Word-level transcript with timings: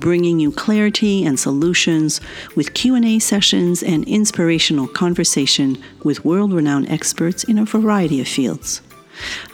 bringing 0.00 0.40
you 0.40 0.52
clarity 0.52 1.24
and 1.24 1.38
solutions 1.38 2.20
with 2.54 2.74
Q&A 2.74 3.18
sessions 3.18 3.82
and 3.82 4.06
inspirational 4.08 4.88
conversation 4.88 5.82
with 6.02 6.24
world-renowned 6.24 6.90
experts 6.90 7.44
in 7.44 7.58
a 7.58 7.64
variety 7.64 8.20
of 8.20 8.28
fields. 8.28 8.82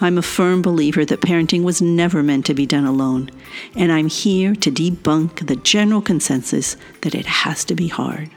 I'm 0.01 0.19
a 0.19 0.23
firm 0.23 0.63
believer 0.63 1.05
that 1.05 1.21
parenting 1.21 1.63
was 1.63 1.83
never 1.83 2.23
meant 2.23 2.47
to 2.47 2.55
be 2.55 2.67
done 2.67 2.87
alone, 2.87 3.31
and 3.77 3.93
I'm 3.93 4.09
here 4.09 4.55
to 4.55 4.71
debunk 4.71 5.47
the 5.47 5.57
general 5.57 6.01
consensus 6.01 6.77
that 7.03 7.15
it 7.15 7.27
has 7.27 7.65
to 7.67 7.75
be 7.75 7.89
hard. 7.89 8.31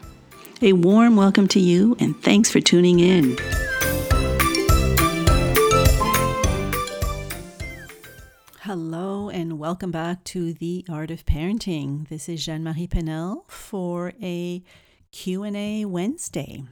A 0.61 0.73
warm 0.73 1.15
welcome 1.15 1.47
to 1.49 1.59
you, 1.59 1.95
and 1.99 2.21
thanks 2.21 2.49
for 2.49 2.59
tuning 2.59 2.99
in. 2.99 3.37
Hello 8.65 9.27
and 9.27 9.59
welcome 9.59 9.91
back 9.91 10.23
to 10.23 10.53
The 10.53 10.85
Art 10.89 11.11
of 11.11 11.25
Parenting. 11.25 12.07
This 12.07 12.29
is 12.29 12.45
Jeanne-Marie 12.45 12.87
Paynel 12.87 13.43
for 13.51 14.13
a 14.21 14.63
Q&A 15.11 15.83
Wednesday. 15.83 16.63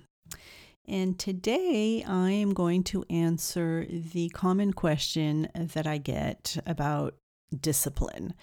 And 0.88 1.20
today 1.20 2.02
I 2.08 2.32
am 2.32 2.54
going 2.54 2.86
to 2.86 3.04
answer 3.10 3.86
the 3.90 4.30
common 4.30 4.72
question 4.72 5.50
that 5.54 5.86
I 5.86 5.98
get 5.98 6.58
about 6.66 7.16
discipline. 7.54 8.36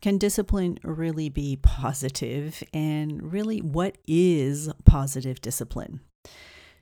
Can 0.00 0.18
discipline 0.18 0.80
really 0.82 1.28
be 1.28 1.60
positive? 1.62 2.64
And 2.74 3.32
really, 3.32 3.60
what 3.60 3.96
is 4.08 4.68
positive 4.84 5.40
discipline? 5.40 6.00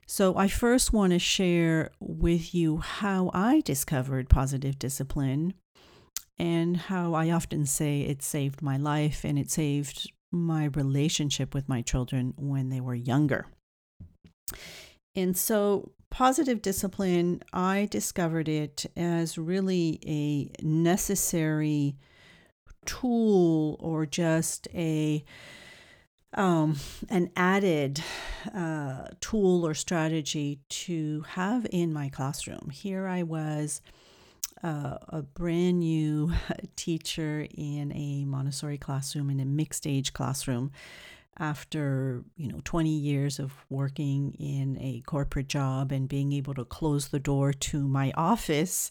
So, 0.06 0.34
I 0.34 0.48
first 0.48 0.94
want 0.94 1.12
to 1.12 1.18
share 1.18 1.90
with 2.00 2.54
you 2.54 2.78
how 2.78 3.30
I 3.34 3.60
discovered 3.60 4.30
positive 4.30 4.78
discipline 4.78 5.52
and 6.40 6.74
how 6.74 7.12
I 7.12 7.30
often 7.30 7.66
say 7.66 8.00
it 8.00 8.22
saved 8.22 8.62
my 8.62 8.78
life 8.78 9.24
and 9.24 9.38
it 9.38 9.50
saved 9.50 10.10
my 10.32 10.70
relationship 10.74 11.52
with 11.52 11.68
my 11.68 11.82
children 11.82 12.32
when 12.38 12.70
they 12.70 12.80
were 12.80 12.94
younger. 12.94 13.46
And 15.14 15.36
so, 15.36 15.92
positive 16.08 16.62
discipline, 16.62 17.42
I 17.52 17.88
discovered 17.90 18.48
it 18.48 18.86
as 18.96 19.36
really 19.36 20.00
a 20.06 20.64
necessary 20.64 21.96
tool 22.86 23.76
or 23.78 24.06
just 24.06 24.66
a 24.74 25.22
um, 26.32 26.78
an 27.10 27.30
added 27.36 28.02
uh, 28.54 29.08
tool 29.20 29.66
or 29.66 29.74
strategy 29.74 30.60
to 30.68 31.22
have 31.30 31.66
in 31.70 31.92
my 31.92 32.08
classroom. 32.08 32.70
Here 32.72 33.06
I 33.06 33.24
was, 33.24 33.82
uh, 34.62 34.98
a 35.08 35.22
brand 35.22 35.80
new 35.80 36.32
teacher 36.76 37.46
in 37.54 37.92
a 37.94 38.24
Montessori 38.24 38.78
classroom, 38.78 39.30
in 39.30 39.40
a 39.40 39.44
mixed 39.44 39.86
age 39.86 40.12
classroom, 40.12 40.70
after 41.38 42.22
you 42.36 42.48
know 42.48 42.60
20 42.64 42.90
years 42.90 43.38
of 43.38 43.52
working 43.70 44.34
in 44.38 44.76
a 44.80 45.00
corporate 45.06 45.48
job 45.48 45.90
and 45.90 46.08
being 46.08 46.32
able 46.32 46.54
to 46.54 46.64
close 46.64 47.08
the 47.08 47.18
door 47.18 47.52
to 47.52 47.88
my 47.88 48.12
office. 48.16 48.90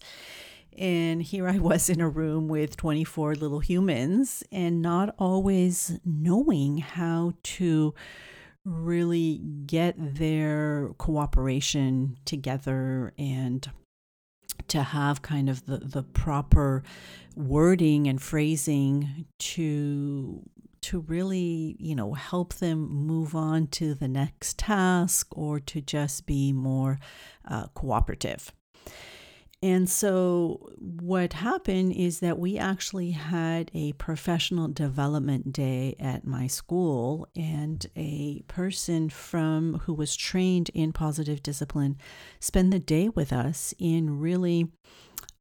And 0.77 1.21
here 1.21 1.47
I 1.47 1.57
was 1.59 1.89
in 1.89 2.01
a 2.01 2.09
room 2.09 2.47
with 2.47 2.77
24 2.77 3.35
little 3.35 3.59
humans 3.59 4.43
and 4.51 4.81
not 4.81 5.13
always 5.19 5.99
knowing 6.05 6.77
how 6.79 7.33
to 7.43 7.93
really 8.65 9.41
get 9.65 9.95
their 9.97 10.89
cooperation 10.97 12.17
together 12.25 13.13
and 13.17 13.69
to 14.69 14.83
have 14.83 15.21
kind 15.21 15.49
of 15.49 15.65
the, 15.65 15.77
the 15.77 16.03
proper 16.03 16.83
wording 17.35 18.07
and 18.07 18.21
phrasing 18.21 19.25
to 19.39 20.41
to 20.81 21.01
really, 21.01 21.75
you 21.77 21.93
know, 21.93 22.13
help 22.13 22.53
them 22.55 22.89
move 22.89 23.35
on 23.35 23.67
to 23.67 23.93
the 23.93 24.07
next 24.07 24.57
task 24.57 25.27
or 25.37 25.59
to 25.59 25.81
just 25.81 26.25
be 26.25 26.53
more 26.53 26.99
uh, 27.45 27.67
cooperative. 27.73 28.53
And 29.61 29.89
so, 29.89 30.71
what 30.79 31.33
happened 31.33 31.91
is 31.91 32.21
that 32.21 32.39
we 32.39 32.57
actually 32.57 33.11
had 33.11 33.69
a 33.73 33.91
professional 33.93 34.69
development 34.69 35.51
day 35.51 35.97
at 35.99 36.25
my 36.25 36.47
school, 36.47 37.27
and 37.35 37.85
a 37.93 38.41
person 38.47 39.09
from 39.09 39.79
who 39.79 39.93
was 39.93 40.15
trained 40.15 40.69
in 40.73 40.93
positive 40.93 41.43
discipline 41.43 41.97
spent 42.39 42.71
the 42.71 42.79
day 42.79 43.09
with 43.09 43.33
us 43.33 43.73
in 43.77 44.19
really 44.21 44.69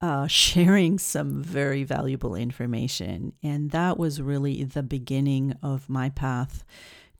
uh, 0.01 0.27
sharing 0.29 0.99
some 0.99 1.41
very 1.41 1.85
valuable 1.85 2.35
information. 2.35 3.35
And 3.41 3.71
that 3.71 3.99
was 3.99 4.21
really 4.21 4.65
the 4.65 4.83
beginning 4.83 5.55
of 5.63 5.89
my 5.89 6.09
path 6.09 6.65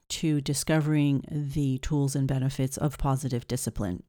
to 0.09 0.41
discovering 0.41 1.23
the 1.31 1.77
tools 1.77 2.13
and 2.13 2.27
benefits 2.27 2.75
of 2.75 2.97
positive 2.97 3.47
discipline. 3.47 4.03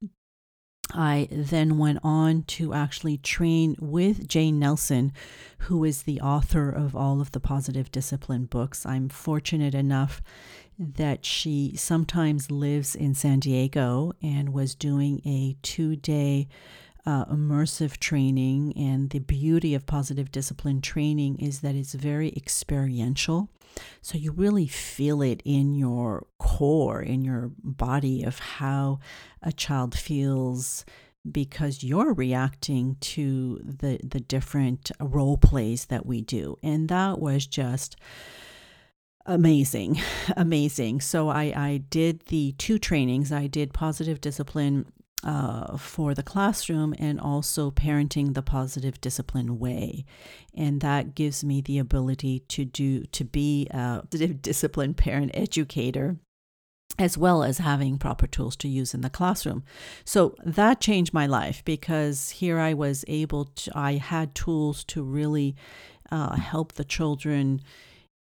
I 0.95 1.28
then 1.31 1.78
went 1.78 1.99
on 2.03 2.43
to 2.45 2.75
actually 2.75 3.19
train 3.19 3.77
with 3.81 4.28
Jane 4.28 4.59
Nelsen, 4.59 5.12
who 5.59 5.84
is 5.84 6.03
the 6.03 6.21
author 6.21 6.71
of 6.71 6.97
all 6.97 7.21
of 7.21 7.33
the 7.33 7.41
positive 7.41 7.91
discipline 7.91 8.47
books. 8.47 8.84
I'm 8.87 9.09
fortunate 9.09 9.75
enough 9.75 10.23
that 10.78 11.25
she 11.25 11.75
sometimes 11.77 12.51
lives 12.51 12.95
in 12.95 13.15
San 13.15 13.41
Diego 13.41 14.12
and 14.23 14.53
was 14.53 14.75
doing 14.75 15.21
a 15.27 15.56
two 15.62 15.97
day 15.97 16.49
uh, 17.07 17.25
immersive 17.27 17.99
training. 17.99 18.72
And 18.77 19.11
the 19.11 19.19
beauty 19.19 19.75
of 19.75 19.87
positive 19.87 20.31
discipline 20.33 20.81
training 20.81 21.39
is 21.39 21.61
that 21.61 21.75
it's 21.75 21.95
very 21.95 22.28
experiential. 22.37 23.51
So 24.00 24.18
you 24.18 24.32
really 24.32 24.66
feel 24.66 25.22
it 25.22 25.42
in 25.44 25.74
your 25.74 26.26
core, 26.38 27.02
in 27.02 27.22
your 27.22 27.50
body, 27.62 28.22
of 28.22 28.38
how 28.38 29.00
a 29.42 29.52
child 29.52 29.96
feels 29.96 30.84
because 31.30 31.84
you're 31.84 32.14
reacting 32.14 32.96
to 33.00 33.60
the 33.62 34.00
the 34.02 34.20
different 34.20 34.91
role 35.00 35.36
plays 35.36 35.86
that 35.86 36.06
we 36.06 36.22
do. 36.22 36.58
And 36.62 36.88
that 36.88 37.18
was 37.18 37.46
just 37.46 37.96
amazing 39.26 40.00
amazing. 40.36 41.00
So 41.00 41.28
i 41.28 41.52
i 41.54 41.82
did 41.91 42.26
the 42.26 42.52
two 42.52 42.78
trainings. 42.78 43.32
I 43.32 43.47
did 43.47 43.74
positive 43.74 44.20
discipline 44.20 44.86
uh, 45.22 45.76
for 45.76 46.14
the 46.14 46.22
classroom 46.22 46.94
and 46.98 47.20
also 47.20 47.70
parenting 47.70 48.34
the 48.34 48.42
positive 48.42 49.00
discipline 49.00 49.58
way 49.58 50.04
and 50.54 50.81
that 50.81 51.14
gives 51.14 51.44
me 51.44 51.60
the 51.60 51.78
ability 51.78 52.41
to 52.48 52.64
do 52.64 53.04
to 53.06 53.25
be 53.25 53.66
a 53.70 54.03
disciplined 54.42 54.97
parent 54.97 55.30
educator 55.34 56.16
as 57.00 57.16
well 57.16 57.42
as 57.42 57.59
having 57.59 57.98
proper 57.98 58.26
tools 58.26 58.54
to 58.56 58.69
use 58.69 58.92
in 58.92 59.00
the 59.00 59.09
classroom. 59.09 59.64
So 60.04 60.34
that 60.44 60.80
changed 60.80 61.14
my 61.14 61.26
life 61.26 61.64
because 61.64 62.30
here 62.30 62.59
I 62.59 62.75
was 62.75 63.04
able 63.09 63.47
to, 63.47 63.72
I 63.75 63.94
had 63.94 64.34
tools 64.34 64.84
to 64.84 65.03
really 65.03 65.56
uh, 66.10 66.36
help 66.36 66.72
the 66.72 66.84
children. 66.84 67.62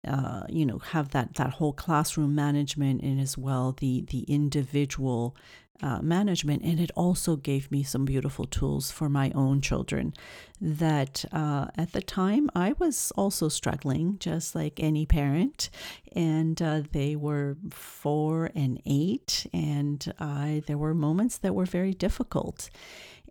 Uh, 0.08 0.44
you 0.50 0.66
know, 0.66 0.80
have 0.80 1.10
that 1.10 1.36
that 1.36 1.52
whole 1.52 1.74
classroom 1.74 2.34
management 2.34 3.04
and 3.04 3.22
as 3.22 3.38
well 3.38 3.76
the 3.80 4.04
the 4.10 4.22
individual 4.24 5.36
uh, 5.82 6.02
management. 6.02 6.64
And 6.64 6.80
it 6.80 6.92
also 6.96 7.36
gave 7.36 7.72
me 7.72 7.84
some 7.84 8.06
beautiful 8.06 8.46
tools 8.46 8.92
for 8.92 9.10
my 9.10 9.32
own 9.36 9.62
children 9.62 10.14
that 10.60 11.26
uh, 11.32 11.68
at 11.76 11.92
the 11.92 12.02
time 12.02 12.50
I 12.56 12.74
was 12.78 13.12
also 13.16 13.50
struggling, 13.50 14.18
just 14.20 14.54
like 14.54 14.80
any 14.80 15.06
parent. 15.06 15.70
And 16.16 16.62
uh, 16.62 16.82
they 16.92 17.16
were 17.16 17.58
four 17.72 18.52
and 18.54 18.82
eight, 18.86 19.48
and 19.54 20.14
I, 20.20 20.62
there 20.68 20.78
were 20.78 20.94
moments 20.94 21.38
that 21.40 21.56
were 21.56 21.66
very 21.66 21.94
difficult. 21.94 22.70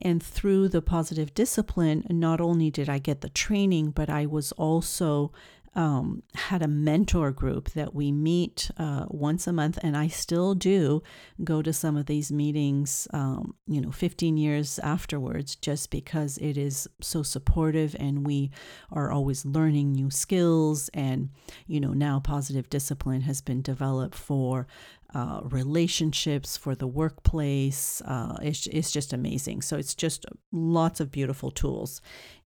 And 0.02 0.23
through 0.23 0.69
the 0.69 0.81
positive 0.81 1.35
discipline, 1.35 2.06
not 2.08 2.41
only 2.41 2.70
did 2.70 2.88
I 2.88 2.99
get 2.99 3.20
the 3.20 3.29
training, 3.29 3.91
but 3.91 4.08
I 4.08 4.25
was 4.25 4.50
also 4.52 5.31
um, 5.75 6.25
had 6.34 6.62
a 6.62 6.69
mentor 6.69 7.31
group 7.31 7.70
that 7.70 7.94
we 7.94 8.11
meet 8.11 8.70
uh, 8.76 9.06
once 9.08 9.46
a 9.46 9.52
month, 9.52 9.78
and 9.82 9.96
I 9.96 10.08
still 10.08 10.55
do 10.55 11.02
go 11.44 11.62
to 11.62 11.72
some 11.72 11.96
of 11.96 12.06
these 12.06 12.32
meetings, 12.32 13.06
um, 13.12 13.55
you 13.67 13.81
know, 13.81 13.93
15 13.93 14.37
years 14.37 14.81
afterwards, 14.81 15.55
just 15.55 15.90
because 15.90 16.38
it 16.38 16.58
is 16.58 16.88
so 17.00 17.22
supportive 17.22 17.94
and 18.00 18.26
we 18.26 18.50
are 18.90 19.12
always 19.12 19.44
learning 19.46 19.93
new 19.93 20.11
skills. 20.11 20.90
And, 20.93 21.31
you 21.67 21.81
know, 21.81 21.93
now 21.93 22.19
positive 22.19 22.69
discipline 22.69 23.23
has 23.23 23.40
been 23.40 23.62
developed 23.62 24.16
for 24.16 24.66
uh, 25.14 25.40
relationships, 25.44 26.56
for 26.56 26.75
the 26.75 26.87
workplace. 26.87 28.00
Uh, 28.05 28.37
it's, 28.43 28.66
it's 28.69 28.90
just 28.93 29.12
amazing. 29.12 29.62
So 29.62 29.76
it's 29.76 29.94
just 29.94 30.26
lots 30.52 31.00
of 31.00 31.11
beautiful 31.11 31.50
tools. 31.50 32.00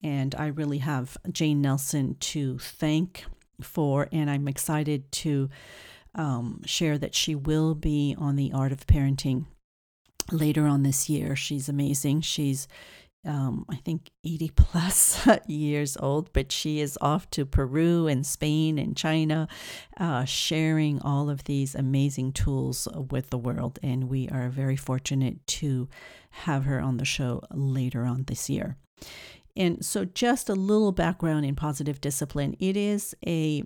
And 0.02 0.34
I 0.36 0.48
really 0.48 0.80
have 0.80 1.18
Jane 1.32 1.62
Nelsen 1.62 2.18
to 2.20 2.58
thank 2.60 3.26
for, 3.62 4.08
and 4.12 4.30
I'm 4.30 4.48
excited 4.48 5.12
to 5.12 5.50
um, 6.16 6.62
share 6.66 6.98
that 6.98 7.14
she 7.14 7.36
will 7.36 7.76
be 7.76 8.16
on 8.18 8.36
the 8.36 8.52
Art 8.54 8.72
of 8.72 8.88
Parenting 8.88 9.46
later 10.32 10.66
on 10.66 10.84
this 10.84 11.10
year. 11.10 11.36
She's 11.36 11.70
amazing. 11.70 12.22
She's 12.22 12.68
um, 13.26 13.66
I 13.70 13.76
think 13.76 14.12
80 14.24 14.50
plus 14.56 15.28
years 15.48 15.98
old, 15.98 16.32
but 16.34 16.52
she 16.52 16.80
is 16.80 16.98
off 17.02 17.30
to 17.32 17.46
Peru 17.46 18.08
and 18.08 18.26
Spain 18.26 18.80
and 18.80 18.96
China, 18.96 19.48
uh, 19.98 20.26
sharing 20.26 21.02
all 21.02 21.30
of 21.30 21.44
these 21.44 21.76
amazing 21.76 22.32
tools 22.34 22.88
with 23.10 23.30
the 23.30 23.38
world. 23.38 23.80
And 23.84 24.10
we 24.10 24.30
are 24.30 24.50
very 24.50 24.78
fortunate 24.78 25.46
to 25.48 25.90
have 26.32 26.66
her 26.66 26.80
on 26.80 26.98
the 26.98 27.06
show 27.06 27.42
later 27.52 28.06
on 28.06 28.24
this 28.24 28.50
year. 28.50 28.78
And 29.58 29.84
so 29.84 30.06
just 30.06 30.50
a 30.50 30.56
little 30.56 30.92
background 30.92 31.46
in 31.46 31.56
positive 31.56 32.00
discipline. 32.00 32.56
It 32.60 32.78
is 32.78 33.16
a 33.26 33.64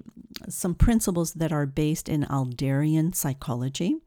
some 0.50 0.76
principles 0.76 1.34
that 1.34 1.52
are 1.52 1.66
based 1.66 2.10
in 2.10 2.24
Adlerian 2.24 3.14
psychology 3.14 3.98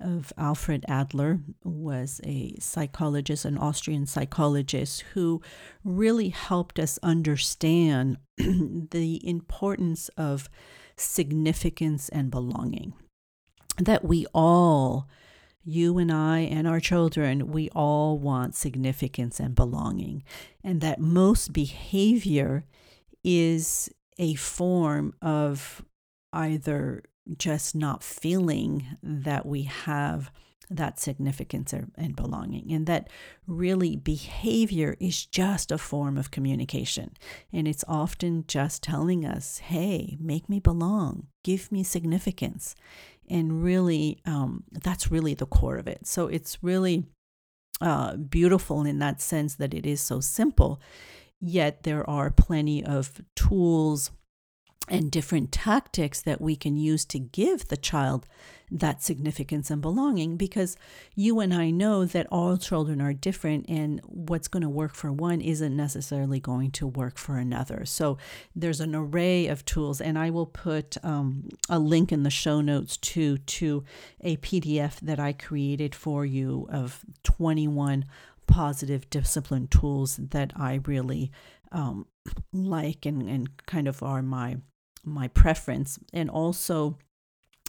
of 0.00 0.32
Alfred 0.36 0.84
Adler 0.88 1.40
was 1.64 2.20
a 2.24 2.54
psychologist, 2.58 3.44
an 3.44 3.58
Austrian 3.58 4.06
psychologist 4.06 5.02
who 5.14 5.40
really 5.84 6.28
helped 6.28 6.78
us 6.78 6.98
understand 7.02 8.18
the 8.38 9.20
importance 9.26 10.08
of 10.16 10.50
significance 10.96 12.08
and 12.10 12.30
belonging. 12.30 12.94
That 13.78 14.04
we 14.04 14.26
all 14.34 15.08
you 15.66 15.98
and 15.98 16.12
I 16.12 16.40
and 16.40 16.66
our 16.66 16.80
children, 16.80 17.50
we 17.50 17.68
all 17.70 18.18
want 18.18 18.54
significance 18.54 19.40
and 19.40 19.54
belonging. 19.54 20.22
And 20.62 20.80
that 20.80 21.00
most 21.00 21.52
behavior 21.52 22.64
is 23.24 23.90
a 24.16 24.34
form 24.34 25.12
of 25.20 25.84
either 26.32 27.02
just 27.36 27.74
not 27.74 28.04
feeling 28.04 28.86
that 29.02 29.44
we 29.44 29.64
have 29.64 30.30
that 30.68 30.98
significance 30.98 31.72
and 31.72 32.16
belonging, 32.16 32.72
and 32.72 32.86
that 32.86 33.08
really 33.46 33.94
behavior 33.94 34.96
is 34.98 35.24
just 35.24 35.70
a 35.70 35.78
form 35.78 36.18
of 36.18 36.32
communication. 36.32 37.12
And 37.52 37.68
it's 37.68 37.84
often 37.86 38.44
just 38.48 38.82
telling 38.82 39.24
us, 39.24 39.58
hey, 39.58 40.16
make 40.18 40.48
me 40.48 40.58
belong, 40.58 41.28
give 41.44 41.70
me 41.70 41.84
significance 41.84 42.74
and 43.28 43.62
really 43.62 44.18
um, 44.26 44.64
that's 44.72 45.10
really 45.10 45.34
the 45.34 45.46
core 45.46 45.76
of 45.76 45.88
it. 45.88 46.06
So 46.06 46.26
it's 46.26 46.62
really 46.62 47.04
uh, 47.80 48.16
beautiful 48.16 48.84
in 48.84 48.98
that 49.00 49.20
sense 49.20 49.56
that 49.56 49.74
it 49.74 49.86
is 49.86 50.00
so 50.00 50.20
simple 50.20 50.80
yet 51.40 51.82
there 51.82 52.08
are 52.08 52.30
plenty 52.30 52.84
of 52.84 53.20
tools 53.34 54.10
and 54.88 55.10
different 55.10 55.52
tactics 55.52 56.22
that 56.22 56.40
we 56.40 56.56
can 56.56 56.76
use 56.76 57.04
to 57.06 57.18
give 57.18 57.68
the 57.68 57.76
child 57.76 58.26
that 58.70 59.02
significance 59.02 59.70
and 59.70 59.80
belonging 59.80 60.36
because 60.36 60.76
you 61.14 61.38
and 61.40 61.54
I 61.54 61.70
know 61.70 62.04
that 62.04 62.26
all 62.32 62.56
children 62.56 63.00
are 63.00 63.12
different 63.12 63.66
and 63.68 64.00
what's 64.04 64.48
going 64.48 64.62
to 64.62 64.68
work 64.68 64.94
for 64.94 65.12
one 65.12 65.40
isn't 65.40 65.76
necessarily 65.76 66.40
going 66.40 66.72
to 66.72 66.86
work 66.86 67.16
for 67.16 67.36
another. 67.36 67.84
So 67.84 68.18
there's 68.54 68.80
an 68.80 68.94
array 68.94 69.46
of 69.46 69.64
tools, 69.64 70.00
and 70.00 70.18
I 70.18 70.30
will 70.30 70.46
put 70.46 70.96
um, 71.04 71.48
a 71.68 71.78
link 71.78 72.10
in 72.10 72.24
the 72.24 72.30
show 72.30 72.60
notes 72.60 72.96
to 72.96 73.38
to 73.38 73.84
a 74.20 74.36
PDF 74.38 74.98
that 75.00 75.20
I 75.20 75.32
created 75.32 75.94
for 75.94 76.26
you 76.26 76.66
of 76.70 77.04
21 77.22 78.04
positive 78.46 79.08
discipline 79.10 79.66
tools 79.68 80.16
that 80.16 80.52
I 80.56 80.80
really 80.86 81.30
um, 81.72 82.06
like 82.52 83.06
and, 83.06 83.28
and 83.28 83.66
kind 83.66 83.88
of 83.88 84.02
are 84.02 84.22
my 84.22 84.56
my 85.06 85.28
preference 85.28 85.98
and 86.12 86.28
also 86.28 86.98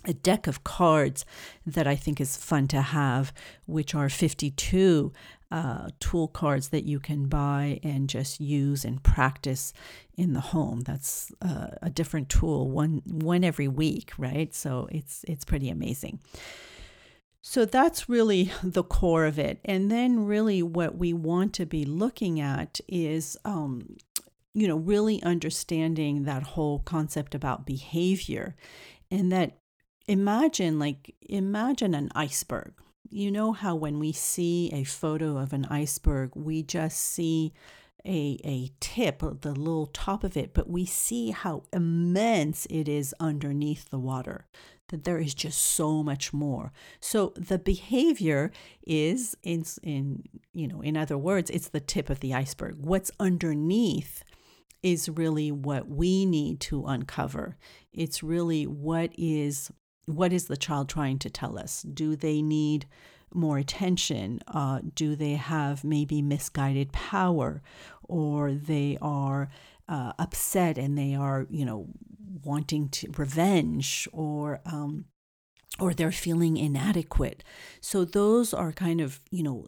a 0.05 0.13
deck 0.13 0.47
of 0.47 0.63
cards 0.63 1.25
that 1.65 1.87
I 1.87 1.95
think 1.95 2.21
is 2.21 2.37
fun 2.37 2.67
to 2.69 2.81
have, 2.81 3.33
which 3.65 3.93
are 3.93 4.09
52 4.09 5.11
uh, 5.49 5.87
tool 5.99 6.27
cards 6.27 6.69
that 6.69 6.85
you 6.85 6.99
can 6.99 7.27
buy 7.27 7.79
and 7.83 8.09
just 8.09 8.39
use 8.39 8.83
and 8.83 9.01
practice 9.01 9.73
in 10.17 10.33
the 10.33 10.39
home. 10.39 10.81
That's 10.81 11.31
uh, 11.41 11.67
a 11.81 11.89
different 11.89 12.29
tool, 12.29 12.69
one 12.69 13.01
one 13.05 13.43
every 13.43 13.67
week, 13.67 14.11
right? 14.17 14.53
So 14.53 14.87
it's 14.91 15.23
it's 15.27 15.45
pretty 15.45 15.69
amazing. 15.69 16.19
So 17.41 17.63
that's 17.63 18.09
really 18.09 18.51
the 18.63 18.83
core 18.83 19.25
of 19.25 19.39
it. 19.39 19.59
And 19.63 19.89
then, 19.89 20.25
really, 20.25 20.61
what 20.61 20.97
we 20.97 21.13
want 21.13 21.53
to 21.53 21.65
be 21.65 21.85
looking 21.85 22.41
at 22.41 22.81
is 22.89 23.37
um, 23.45 23.95
you 24.57 24.67
know, 24.67 24.77
really 24.77 25.21
understanding 25.21 26.23
that 26.23 26.41
whole 26.41 26.79
concept 26.79 27.35
about 27.35 27.63
behavior 27.63 28.55
and 29.11 29.31
that 29.31 29.59
imagine 30.07 30.79
like 30.79 31.13
imagine 31.21 31.93
an 31.93 32.09
iceberg. 32.15 32.73
You 33.07 33.29
know 33.29 33.51
how 33.51 33.75
when 33.75 33.99
we 33.99 34.11
see 34.11 34.71
a 34.73 34.83
photo 34.83 35.37
of 35.37 35.53
an 35.53 35.65
iceberg, 35.65 36.31
we 36.33 36.63
just 36.63 36.97
see 36.97 37.53
a, 38.03 38.39
a 38.43 38.71
tip, 38.79 39.19
the 39.19 39.53
little 39.53 39.85
top 39.85 40.23
of 40.23 40.35
it, 40.35 40.55
but 40.55 40.67
we 40.67 40.87
see 40.87 41.29
how 41.29 41.61
immense 41.71 42.65
it 42.71 42.89
is 42.89 43.13
underneath 43.19 43.91
the 43.91 43.99
water, 43.99 44.47
that 44.87 45.03
there 45.03 45.19
is 45.19 45.35
just 45.35 45.61
so 45.61 46.01
much 46.01 46.33
more. 46.33 46.71
So 46.99 47.31
the 47.35 47.59
behavior 47.59 48.51
is 48.87 49.37
in, 49.43 49.65
in 49.83 50.23
you 50.51 50.67
know, 50.67 50.81
in 50.81 50.97
other 50.97 51.17
words, 51.17 51.51
it's 51.51 51.69
the 51.69 51.79
tip 51.79 52.09
of 52.09 52.21
the 52.21 52.33
iceberg. 52.33 52.77
What's 52.79 53.11
underneath 53.19 54.23
is 54.83 55.09
really 55.09 55.51
what 55.51 55.87
we 55.87 56.25
need 56.25 56.59
to 56.61 56.85
uncover. 56.85 57.57
It's 57.91 58.23
really 58.23 58.65
what 58.65 59.11
is 59.17 59.71
what 60.05 60.31
is 60.31 60.45
the 60.45 60.57
child 60.57 60.87
trying 60.87 61.19
to 61.19 61.29
tell 61.29 61.59
us? 61.59 61.81
Do 61.81 62.15
they 62.15 62.41
need 62.41 62.85
more 63.33 63.57
attention? 63.57 64.39
Uh, 64.47 64.79
do 64.95 65.15
they 65.15 65.33
have 65.33 65.83
maybe 65.83 66.21
misguided 66.21 66.93
power, 66.93 67.61
or 68.03 68.53
they 68.53 68.97
are 69.01 69.49
uh, 69.89 70.13
upset 70.19 70.77
and 70.77 70.97
they 70.97 71.15
are 71.15 71.45
you 71.49 71.65
know 71.65 71.87
wanting 72.43 72.89
to 72.89 73.11
revenge 73.17 74.07
or 74.11 74.61
um, 74.65 75.05
or 75.79 75.93
they're 75.93 76.11
feeling 76.11 76.57
inadequate. 76.57 77.43
So 77.81 78.05
those 78.05 78.53
are 78.53 78.71
kind 78.71 79.01
of 79.01 79.19
you 79.31 79.43
know 79.43 79.65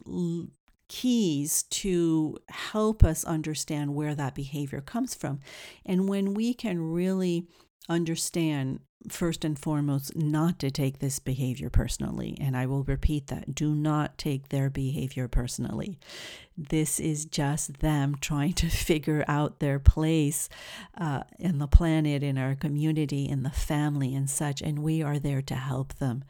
keys 0.89 1.63
to 1.63 2.37
help 2.49 3.03
us 3.03 3.23
understand 3.23 3.95
where 3.95 4.15
that 4.15 4.35
behavior 4.35 4.81
comes 4.81 5.15
from. 5.15 5.39
And 5.85 6.09
when 6.09 6.33
we 6.33 6.53
can 6.53 6.81
really 6.91 7.47
understand, 7.87 8.81
first 9.07 9.45
and 9.45 9.57
foremost, 9.57 10.15
not 10.15 10.59
to 10.59 10.69
take 10.69 10.99
this 10.99 11.19
behavior 11.19 11.69
personally, 11.69 12.37
and 12.41 12.57
I 12.57 12.65
will 12.65 12.83
repeat 12.83 13.27
that 13.27 13.55
do 13.55 13.73
not 13.73 14.17
take 14.17 14.49
their 14.49 14.69
behavior 14.69 15.27
personally. 15.27 15.97
This 16.57 16.99
is 16.99 17.23
just 17.25 17.79
them 17.79 18.17
trying 18.19 18.53
to 18.53 18.67
figure 18.69 19.23
out 19.27 19.59
their 19.59 19.79
place 19.79 20.49
uh, 20.97 21.21
in 21.37 21.59
the 21.59 21.67
planet, 21.67 22.23
in 22.23 22.37
our 22.37 22.55
community, 22.55 23.29
in 23.29 23.43
the 23.43 23.49
family, 23.49 24.13
and 24.13 24.29
such, 24.29 24.61
and 24.61 24.79
we 24.79 25.01
are 25.01 25.19
there 25.19 25.41
to 25.43 25.55
help 25.55 25.93
them 25.95 26.25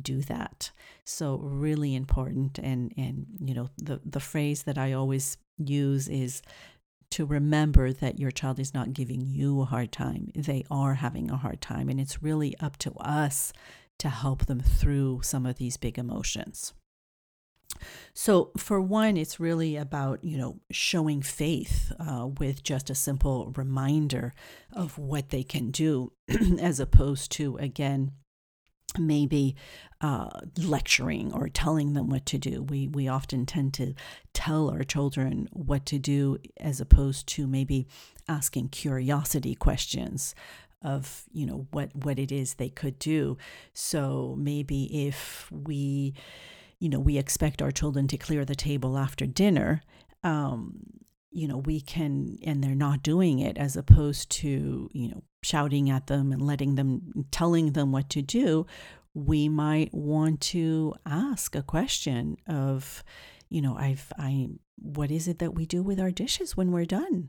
do 0.00 0.22
that. 0.22 0.70
So 1.04 1.36
really 1.36 1.94
important 1.94 2.58
and 2.58 2.92
and 2.96 3.26
you 3.40 3.54
know 3.54 3.70
the 3.76 4.00
the 4.04 4.20
phrase 4.20 4.62
that 4.64 4.78
I 4.78 4.92
always 4.92 5.36
use 5.58 6.08
is 6.08 6.42
to 7.10 7.26
remember 7.26 7.92
that 7.92 8.18
your 8.18 8.30
child 8.30 8.58
is 8.58 8.72
not 8.72 8.94
giving 8.94 9.20
you 9.20 9.60
a 9.60 9.66
hard 9.66 9.92
time. 9.92 10.32
They 10.34 10.64
are 10.70 10.94
having 10.94 11.30
a 11.30 11.36
hard 11.36 11.60
time 11.60 11.88
and 11.88 12.00
it's 12.00 12.22
really 12.22 12.56
up 12.58 12.78
to 12.78 12.92
us 12.94 13.52
to 13.98 14.08
help 14.08 14.46
them 14.46 14.60
through 14.60 15.20
some 15.22 15.44
of 15.44 15.56
these 15.56 15.76
big 15.76 15.98
emotions. 15.98 16.72
So, 18.14 18.50
for 18.56 18.80
one, 18.80 19.16
it's 19.16 19.40
really 19.40 19.76
about, 19.76 20.22
you 20.22 20.36
know, 20.36 20.60
showing 20.70 21.22
faith 21.22 21.92
uh, 21.98 22.28
with 22.38 22.62
just 22.62 22.90
a 22.90 22.94
simple 22.94 23.52
reminder 23.56 24.32
of 24.72 24.98
what 24.98 25.30
they 25.30 25.42
can 25.42 25.70
do, 25.70 26.12
as 26.60 26.80
opposed 26.80 27.32
to, 27.32 27.56
again, 27.56 28.12
maybe 28.98 29.54
uh, 30.00 30.28
lecturing 30.58 31.32
or 31.32 31.48
telling 31.48 31.92
them 31.94 32.08
what 32.08 32.26
to 32.26 32.38
do. 32.38 32.62
We 32.62 32.88
we 32.88 33.08
often 33.08 33.46
tend 33.46 33.74
to 33.74 33.94
tell 34.32 34.70
our 34.70 34.82
children 34.84 35.48
what 35.52 35.86
to 35.86 35.98
do 35.98 36.38
as 36.60 36.80
opposed 36.80 37.26
to 37.28 37.46
maybe 37.46 37.86
asking 38.28 38.68
curiosity 38.70 39.54
questions. 39.54 40.34
of 40.84 41.24
you 41.32 41.46
know 41.46 41.66
what 41.70 41.94
what 41.94 42.18
it 42.18 42.32
is 42.32 42.54
they 42.54 42.68
could 42.68 42.98
do 42.98 43.36
so 43.72 44.34
maybe 44.36 45.06
if 45.06 45.48
we 45.52 46.12
you 46.80 46.88
know 46.88 46.98
we 46.98 47.18
expect 47.18 47.62
our 47.62 47.70
children 47.70 48.08
to 48.08 48.16
clear 48.16 48.44
the 48.44 48.56
table 48.56 48.98
after 48.98 49.24
dinner 49.24 49.80
um, 50.24 51.01
you 51.32 51.48
know 51.48 51.58
we 51.58 51.80
can 51.80 52.38
and 52.44 52.62
they're 52.62 52.74
not 52.74 53.02
doing 53.02 53.38
it 53.38 53.56
as 53.58 53.76
opposed 53.76 54.30
to 54.30 54.88
you 54.92 55.08
know 55.08 55.22
shouting 55.42 55.90
at 55.90 56.06
them 56.06 56.30
and 56.32 56.42
letting 56.42 56.76
them 56.76 57.26
telling 57.30 57.72
them 57.72 57.90
what 57.90 58.08
to 58.10 58.22
do 58.22 58.66
we 59.14 59.48
might 59.48 59.92
want 59.92 60.40
to 60.40 60.94
ask 61.04 61.54
a 61.56 61.62
question 61.62 62.36
of 62.46 63.02
you 63.48 63.60
know 63.60 63.76
i've 63.76 64.12
i 64.18 64.48
what 64.82 65.10
is 65.10 65.28
it 65.28 65.38
that 65.38 65.54
we 65.54 65.64
do 65.64 65.82
with 65.82 66.00
our 66.00 66.10
dishes 66.10 66.56
when 66.56 66.72
we're 66.72 66.84
done? 66.84 67.28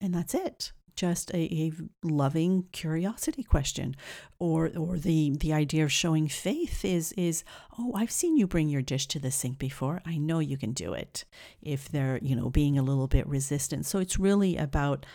And 0.00 0.14
that's 0.14 0.34
it 0.34 0.72
just 0.94 1.30
a, 1.32 1.38
a, 1.38 1.72
loving 2.02 2.64
curiosity 2.72 3.42
question 3.42 3.96
or 4.38 4.70
or 4.76 4.98
the 4.98 5.36
the 5.40 5.52
idea 5.52 5.84
of 5.84 5.92
showing 5.92 6.28
faith 6.28 6.84
is 6.84 7.12
is 7.12 7.44
oh 7.78 7.92
i've 7.94 8.10
seen 8.10 8.36
you 8.36 8.46
bring 8.46 8.68
your 8.68 8.82
dish 8.82 9.06
to 9.06 9.18
the 9.18 9.30
sink 9.30 9.58
before. 9.58 10.02
I 10.04 10.18
know 10.18 10.38
you 10.38 10.56
can 10.56 10.72
do 10.72 10.92
it 10.92 11.24
if 11.62 11.88
they're 11.88 12.18
you 12.22 12.36
know 12.36 12.50
being 12.50 12.78
a 12.78 12.82
little 12.82 13.08
bit 13.08 13.26
resistant. 13.26 13.86
So 13.86 13.98
it's 13.98 14.18
really 14.18 14.56
about 14.56 15.06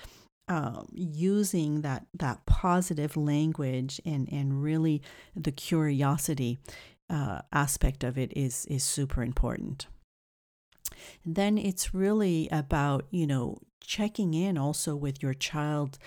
um, 0.48 0.88
using 0.94 1.82
that 1.82 2.08
that 2.14 2.46
positive 2.46 3.18
language 3.18 4.02
and 4.06 4.28
and 4.32 4.64
really 4.64 5.02
the 5.36 5.52
curiosity 5.52 6.58
uh, 7.10 7.42
aspect 7.52 8.04
of 8.04 8.18
it 8.18 8.32
is 8.36 8.66
is 8.66 8.84
super 8.84 9.24
important 9.24 9.88
then 11.26 11.58
it's 11.58 11.94
really 11.94 12.48
about 12.52 13.06
you 13.10 13.28
know 13.28 13.58
checking 13.82 14.34
in 14.34 14.58
also 14.58 14.96
with 14.96 15.22
your 15.24 15.34
child's 15.34 15.98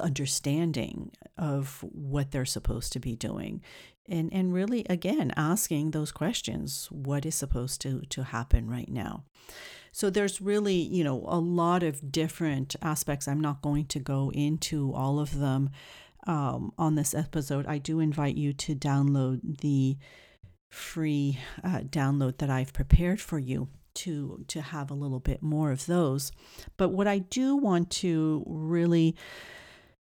understanding 0.00 1.10
of 1.36 1.84
what 1.90 2.30
they're 2.30 2.44
supposed 2.44 2.92
to 2.92 3.00
be 3.00 3.16
doing 3.16 3.60
and 4.08 4.32
and 4.32 4.52
really 4.52 4.84
again 4.88 5.32
asking 5.36 5.90
those 5.90 6.12
questions 6.12 6.88
what 6.90 7.26
is 7.26 7.34
supposed 7.34 7.80
to 7.80 8.02
to 8.08 8.24
happen 8.24 8.68
right 8.68 8.90
now? 8.90 9.24
So 9.92 10.10
there's 10.10 10.40
really 10.40 10.74
you 10.76 11.04
know 11.04 11.24
a 11.26 11.38
lot 11.38 11.82
of 11.82 12.12
different 12.12 12.76
aspects. 12.82 13.28
I'm 13.28 13.40
not 13.40 13.62
going 13.62 13.86
to 13.86 13.98
go 13.98 14.30
into 14.34 14.92
all 14.94 15.20
of 15.20 15.38
them 15.38 15.70
um, 16.26 16.72
on 16.78 16.94
this 16.94 17.14
episode. 17.14 17.66
I 17.66 17.78
do 17.78 18.00
invite 18.00 18.36
you 18.36 18.52
to 18.52 18.74
download 18.74 19.60
the 19.60 19.96
free 20.68 21.38
uh, 21.64 21.78
download 21.78 22.36
that 22.38 22.50
i've 22.50 22.72
prepared 22.72 23.20
for 23.20 23.38
you 23.38 23.68
to 23.98 24.44
to 24.48 24.60
have 24.60 24.90
a 24.90 24.94
little 24.94 25.20
bit 25.20 25.42
more 25.42 25.70
of 25.70 25.86
those. 25.86 26.32
But 26.76 26.90
what 26.90 27.06
I 27.06 27.18
do 27.18 27.56
want 27.56 27.90
to 28.02 28.44
really 28.46 29.16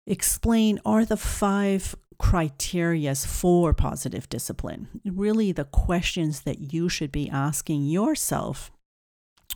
explain 0.06 0.80
are 0.86 1.06
the 1.06 1.18
five 1.18 1.96
criterias 2.20 3.26
for 3.26 3.74
positive 3.74 4.28
discipline. 4.30 4.88
Really 5.06 5.52
the 5.52 5.66
questions 5.66 6.42
that 6.42 6.74
you 6.74 6.90
should 6.90 7.12
be 7.12 7.30
asking 7.30 7.86
yourself 7.86 8.72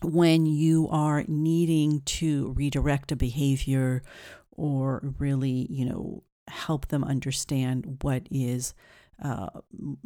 when 0.04 0.46
you 0.46 0.88
are 0.90 1.24
needing 1.28 2.02
to 2.02 2.52
redirect 2.52 3.12
a 3.12 3.16
behavior 3.16 4.04
or 4.52 5.14
really, 5.20 5.68
you 5.70 5.86
know, 5.86 6.24
help 6.48 6.88
them 6.88 7.04
understand 7.04 8.00
what 8.02 8.28
is 8.30 8.74
uh, 9.22 9.50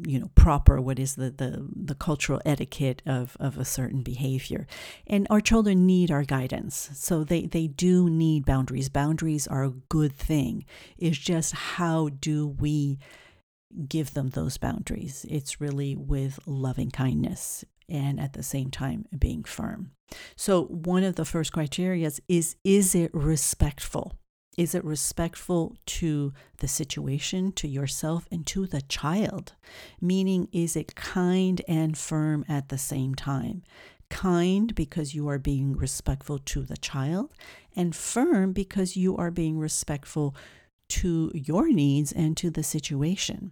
you 0.05 0.19
know 0.19 0.29
proper 0.35 0.81
what 0.81 0.99
is 0.99 1.15
the, 1.15 1.31
the 1.31 1.67
the 1.73 1.95
cultural 1.95 2.41
etiquette 2.45 3.01
of 3.05 3.37
of 3.39 3.57
a 3.57 3.65
certain 3.65 4.01
behavior. 4.01 4.67
And 5.07 5.27
our 5.29 5.41
children 5.41 5.85
need 5.85 6.11
our 6.11 6.23
guidance. 6.23 6.89
So 6.93 7.23
they 7.23 7.45
they 7.45 7.67
do 7.67 8.09
need 8.09 8.45
boundaries. 8.45 8.89
Boundaries 8.89 9.47
are 9.47 9.63
a 9.63 9.73
good 9.89 10.13
thing. 10.13 10.65
It's 10.97 11.17
just 11.17 11.53
how 11.53 12.09
do 12.09 12.47
we 12.47 12.99
give 13.87 14.13
them 14.13 14.29
those 14.29 14.57
boundaries? 14.57 15.25
It's 15.29 15.61
really 15.61 15.95
with 15.95 16.39
loving 16.45 16.91
kindness 16.91 17.65
and 17.87 18.19
at 18.19 18.33
the 18.33 18.43
same 18.43 18.71
time 18.71 19.05
being 19.17 19.43
firm. 19.43 19.91
So 20.35 20.63
one 20.65 21.03
of 21.03 21.15
the 21.15 21.25
first 21.25 21.51
criteria 21.51 22.11
is 22.27 22.55
is 22.63 22.95
it 22.95 23.11
respectful 23.13 24.13
is 24.57 24.73
it 24.73 24.83
respectful 24.83 25.75
to 25.85 26.33
the 26.57 26.67
situation, 26.67 27.51
to 27.53 27.67
yourself, 27.67 28.27
and 28.31 28.45
to 28.47 28.65
the 28.65 28.81
child? 28.81 29.53
Meaning, 29.99 30.47
is 30.51 30.75
it 30.75 30.95
kind 30.95 31.61
and 31.67 31.97
firm 31.97 32.45
at 32.47 32.69
the 32.69 32.77
same 32.77 33.15
time? 33.15 33.63
Kind 34.09 34.75
because 34.75 35.13
you 35.13 35.27
are 35.27 35.39
being 35.39 35.75
respectful 35.75 36.39
to 36.39 36.61
the 36.63 36.77
child, 36.77 37.33
and 37.75 37.95
firm 37.95 38.53
because 38.53 38.95
you 38.95 39.17
are 39.17 39.31
being 39.31 39.59
respectful 39.59 40.35
to 40.87 41.31
your 41.33 41.67
needs 41.69 42.11
and 42.11 42.37
to 42.37 42.49
the 42.49 42.63
situation. 42.63 43.51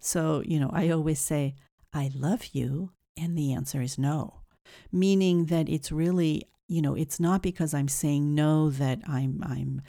So, 0.00 0.42
you 0.44 0.60
know, 0.60 0.70
I 0.72 0.90
always 0.90 1.20
say, 1.20 1.54
I 1.92 2.10
love 2.14 2.48
you, 2.52 2.90
and 3.16 3.38
the 3.38 3.52
answer 3.52 3.80
is 3.80 3.96
no. 3.96 4.40
Meaning 4.92 5.46
that 5.46 5.68
it's 5.68 5.92
really, 5.92 6.42
you 6.66 6.82
know, 6.82 6.94
it's 6.94 7.20
not 7.20 7.42
because 7.42 7.72
I'm 7.72 7.88
saying 7.88 8.34
no 8.34 8.70
that 8.70 9.00
I'm, 9.06 9.42
I'm, 9.46 9.82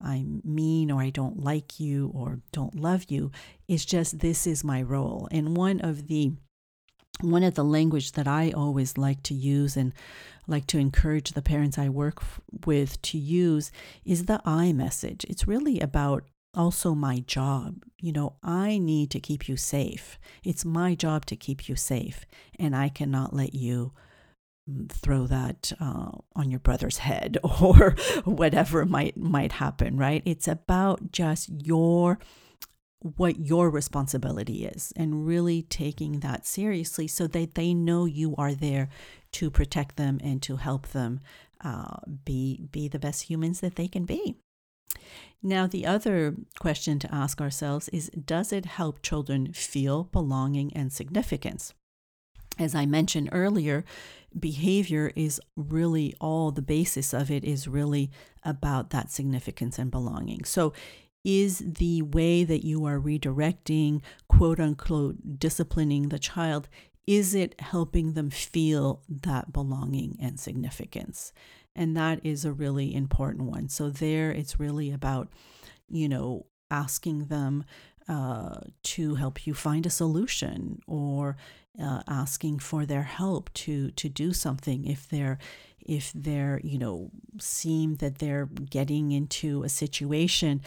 I'm 0.00 0.40
mean 0.44 0.90
or 0.90 1.00
I 1.02 1.10
don't 1.10 1.42
like 1.42 1.80
you 1.80 2.10
or 2.14 2.40
don't 2.52 2.74
love 2.74 3.06
you. 3.08 3.30
It's 3.66 3.84
just 3.84 4.20
this 4.20 4.46
is 4.46 4.62
my 4.62 4.82
role. 4.82 5.28
And 5.30 5.56
one 5.56 5.80
of 5.80 6.06
the 6.08 6.32
one 7.20 7.42
of 7.42 7.54
the 7.54 7.64
language 7.64 8.12
that 8.12 8.28
I 8.28 8.52
always 8.52 8.96
like 8.96 9.24
to 9.24 9.34
use 9.34 9.76
and 9.76 9.92
like 10.46 10.66
to 10.68 10.78
encourage 10.78 11.32
the 11.32 11.42
parents 11.42 11.76
I 11.76 11.88
work 11.88 12.22
with 12.64 13.00
to 13.02 13.18
use 13.18 13.72
is 14.04 14.26
the 14.26 14.40
I 14.44 14.72
message. 14.72 15.24
It's 15.28 15.48
really 15.48 15.80
about 15.80 16.24
also 16.54 16.94
my 16.94 17.20
job. 17.20 17.82
You 18.00 18.12
know, 18.12 18.36
I 18.42 18.78
need 18.78 19.10
to 19.10 19.20
keep 19.20 19.48
you 19.48 19.56
safe. 19.56 20.18
It's 20.44 20.64
my 20.64 20.94
job 20.94 21.26
to 21.26 21.36
keep 21.36 21.68
you 21.68 21.76
safe, 21.76 22.24
and 22.58 22.74
I 22.74 22.88
cannot 22.88 23.34
let 23.34 23.54
you 23.54 23.92
throw 24.88 25.26
that 25.26 25.72
uh, 25.80 26.10
on 26.36 26.50
your 26.50 26.60
brother's 26.60 26.98
head 26.98 27.38
or 27.60 27.96
whatever 28.24 28.84
might 28.84 29.16
might 29.16 29.52
happen 29.52 29.96
right? 29.96 30.22
It's 30.24 30.48
about 30.48 31.12
just 31.12 31.48
your 31.50 32.18
what 33.00 33.38
your 33.38 33.70
responsibility 33.70 34.66
is 34.66 34.92
and 34.96 35.26
really 35.26 35.62
taking 35.62 36.20
that 36.20 36.44
seriously 36.46 37.06
so 37.06 37.26
that 37.28 37.54
they 37.54 37.72
know 37.72 38.06
you 38.06 38.34
are 38.36 38.54
there 38.54 38.88
to 39.30 39.50
protect 39.50 39.96
them 39.96 40.18
and 40.22 40.42
to 40.42 40.56
help 40.56 40.88
them 40.88 41.20
uh, 41.62 41.96
be 42.24 42.68
be 42.70 42.88
the 42.88 42.98
best 42.98 43.22
humans 43.22 43.60
that 43.60 43.76
they 43.76 43.88
can 43.88 44.04
be. 44.04 44.36
Now 45.42 45.66
the 45.66 45.86
other 45.86 46.34
question 46.58 46.98
to 47.00 47.14
ask 47.14 47.40
ourselves 47.40 47.88
is 47.90 48.10
does 48.10 48.52
it 48.52 48.66
help 48.66 49.02
children 49.02 49.52
feel 49.52 50.04
belonging 50.04 50.72
and 50.74 50.92
significance? 50.92 51.74
As 52.58 52.74
I 52.74 52.86
mentioned 52.86 53.28
earlier, 53.30 53.84
behavior 54.38 55.12
is 55.14 55.40
really 55.56 56.14
all 56.20 56.50
the 56.50 56.62
basis 56.62 57.12
of 57.12 57.30
it 57.30 57.44
is 57.44 57.68
really 57.68 58.10
about 58.42 58.90
that 58.90 59.10
significance 59.10 59.78
and 59.78 59.90
belonging. 59.90 60.44
So, 60.44 60.72
is 61.24 61.58
the 61.58 62.02
way 62.02 62.44
that 62.44 62.64
you 62.64 62.84
are 62.86 62.98
redirecting, 62.98 64.00
quote 64.28 64.60
unquote, 64.60 65.38
disciplining 65.38 66.08
the 66.08 66.18
child, 66.18 66.68
is 67.06 67.34
it 67.34 67.60
helping 67.60 68.12
them 68.12 68.30
feel 68.30 69.02
that 69.08 69.52
belonging 69.52 70.16
and 70.20 70.38
significance? 70.38 71.32
And 71.74 71.96
that 71.96 72.20
is 72.24 72.44
a 72.44 72.52
really 72.52 72.94
important 72.94 73.50
one. 73.50 73.68
So, 73.68 73.90
there 73.90 74.30
it's 74.30 74.60
really 74.60 74.90
about, 74.90 75.28
you 75.88 76.08
know, 76.08 76.46
asking 76.70 77.26
them 77.26 77.64
uh, 78.08 78.60
to 78.82 79.16
help 79.16 79.46
you 79.46 79.54
find 79.54 79.84
a 79.84 79.90
solution 79.90 80.80
or 80.86 81.36
uh, 81.82 82.02
asking 82.08 82.58
for 82.58 82.84
their 82.86 83.02
help 83.02 83.52
to 83.54 83.90
to 83.92 84.08
do 84.08 84.32
something 84.32 84.84
if 84.84 85.08
they're 85.08 85.38
if 85.80 86.12
they're 86.14 86.60
you 86.62 86.78
know 86.78 87.10
seem 87.38 87.96
that 87.96 88.18
they're 88.18 88.46
getting 88.46 89.12
into 89.12 89.62
a 89.62 89.68
situation 89.68 90.60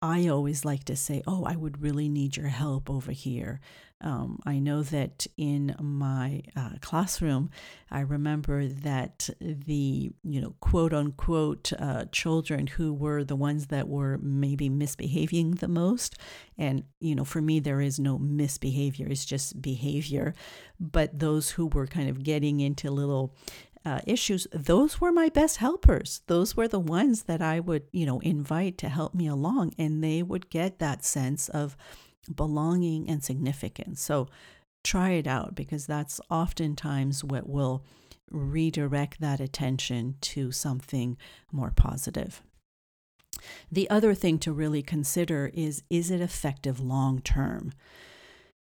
I 0.00 0.28
always 0.28 0.64
like 0.64 0.84
to 0.84 0.96
say, 0.96 1.22
Oh, 1.26 1.44
I 1.44 1.56
would 1.56 1.82
really 1.82 2.08
need 2.08 2.36
your 2.36 2.48
help 2.48 2.88
over 2.88 3.12
here. 3.12 3.60
Um, 4.00 4.38
I 4.46 4.60
know 4.60 4.82
that 4.84 5.26
in 5.36 5.74
my 5.80 6.42
uh, 6.54 6.74
classroom, 6.80 7.50
I 7.90 8.00
remember 8.00 8.68
that 8.68 9.28
the, 9.40 10.12
you 10.22 10.40
know, 10.40 10.54
quote 10.60 10.92
unquote 10.92 11.72
uh, 11.78 12.04
children 12.12 12.68
who 12.68 12.94
were 12.94 13.24
the 13.24 13.36
ones 13.36 13.66
that 13.66 13.88
were 13.88 14.18
maybe 14.18 14.68
misbehaving 14.68 15.52
the 15.52 15.68
most. 15.68 16.16
And, 16.56 16.84
you 17.00 17.14
know, 17.14 17.24
for 17.24 17.42
me, 17.42 17.58
there 17.58 17.80
is 17.80 17.98
no 17.98 18.18
misbehavior, 18.18 19.08
it's 19.08 19.24
just 19.24 19.60
behavior. 19.60 20.34
But 20.78 21.18
those 21.18 21.50
who 21.50 21.66
were 21.66 21.86
kind 21.86 22.08
of 22.08 22.22
getting 22.22 22.60
into 22.60 22.90
little 22.90 23.34
uh, 23.84 24.00
issues, 24.06 24.46
those 24.52 25.00
were 25.00 25.12
my 25.12 25.28
best 25.28 25.56
helpers. 25.56 26.22
Those 26.26 26.56
were 26.56 26.68
the 26.68 26.78
ones 26.80 27.24
that 27.24 27.42
I 27.42 27.58
would, 27.58 27.84
you 27.90 28.06
know, 28.06 28.20
invite 28.20 28.78
to 28.78 28.88
help 28.88 29.14
me 29.14 29.26
along, 29.26 29.74
and 29.78 30.04
they 30.04 30.22
would 30.22 30.50
get 30.50 30.78
that 30.78 31.04
sense 31.04 31.48
of 31.48 31.76
belonging 32.34 33.08
and 33.08 33.22
significance. 33.22 34.00
So 34.00 34.28
try 34.84 35.10
it 35.10 35.26
out 35.26 35.54
because 35.54 35.86
that's 35.86 36.20
oftentimes 36.30 37.24
what 37.24 37.48
will 37.48 37.84
redirect 38.30 39.20
that 39.20 39.40
attention 39.40 40.16
to 40.20 40.52
something 40.52 41.16
more 41.52 41.72
positive. 41.74 42.42
The 43.70 43.88
other 43.88 44.14
thing 44.14 44.38
to 44.40 44.52
really 44.52 44.82
consider 44.82 45.50
is 45.54 45.82
is 45.90 46.10
it 46.10 46.20
effective 46.20 46.80
long 46.80 47.20
term? 47.20 47.72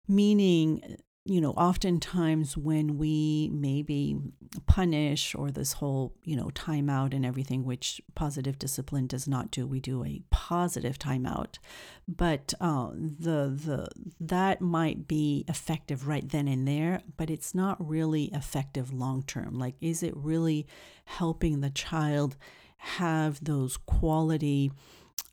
Meaning, 0.07 0.97
you 1.29 1.39
know, 1.39 1.51
oftentimes 1.51 2.57
when 2.57 2.97
we 2.97 3.51
maybe 3.53 4.17
punish 4.65 5.35
or 5.35 5.51
this 5.51 5.73
whole, 5.73 6.15
you 6.23 6.35
know, 6.35 6.49
timeout 6.55 7.13
and 7.13 7.23
everything, 7.23 7.63
which 7.63 8.01
positive 8.15 8.57
discipline 8.57 9.05
does 9.05 9.27
not 9.27 9.51
do, 9.51 9.67
we 9.67 9.79
do 9.79 10.03
a 10.03 10.23
positive 10.31 10.97
timeout. 10.97 11.59
But 12.07 12.55
uh, 12.59 12.89
the 12.93 13.53
the 13.55 13.87
that 14.19 14.59
might 14.59 15.07
be 15.07 15.45
effective 15.47 16.07
right 16.07 16.27
then 16.27 16.47
and 16.47 16.67
there, 16.67 17.01
but 17.15 17.29
it's 17.29 17.53
not 17.53 17.77
really 17.87 18.25
effective 18.33 18.91
long 18.91 19.21
term. 19.21 19.59
Like, 19.59 19.75
is 19.81 20.01
it 20.01 20.17
really 20.17 20.65
helping 21.05 21.61
the 21.61 21.69
child 21.69 22.37
have 22.77 23.43
those 23.43 23.77
quality? 23.77 24.71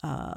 Uh, 0.02 0.34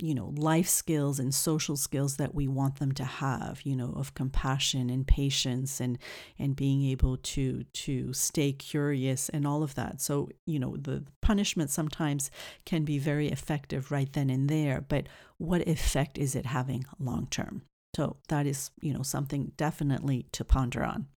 you 0.00 0.14
know 0.14 0.32
life 0.36 0.68
skills 0.68 1.18
and 1.18 1.34
social 1.34 1.76
skills 1.76 2.16
that 2.16 2.34
we 2.34 2.48
want 2.48 2.78
them 2.78 2.92
to 2.92 3.04
have 3.04 3.60
you 3.64 3.76
know 3.76 3.92
of 3.96 4.14
compassion 4.14 4.90
and 4.90 5.06
patience 5.06 5.80
and 5.80 5.98
and 6.38 6.56
being 6.56 6.84
able 6.84 7.16
to 7.18 7.64
to 7.72 8.12
stay 8.12 8.52
curious 8.52 9.28
and 9.28 9.46
all 9.46 9.62
of 9.62 9.74
that. 9.74 10.00
So 10.00 10.30
you 10.46 10.58
know 10.58 10.76
the 10.76 11.04
punishment 11.22 11.70
sometimes 11.70 12.30
can 12.64 12.84
be 12.84 12.98
very 12.98 13.28
effective 13.28 13.90
right 13.90 14.12
then 14.12 14.30
and 14.30 14.48
there 14.48 14.80
but 14.88 15.06
what 15.38 15.66
effect 15.66 16.18
is 16.18 16.34
it 16.34 16.46
having 16.46 16.84
long 16.98 17.26
term? 17.30 17.62
So 17.96 18.16
that 18.28 18.46
is 18.46 18.70
you 18.80 18.92
know 18.92 19.02
something 19.02 19.52
definitely 19.56 20.26
to 20.32 20.44
ponder 20.44 20.82
on 20.84 21.08